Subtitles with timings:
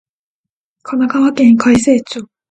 [0.81, 2.27] 神奈川県開成町